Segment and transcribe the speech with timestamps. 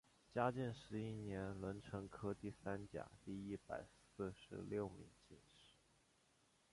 [0.33, 5.75] 嘉靖十一年壬辰科第三甲第一百四十六名进士。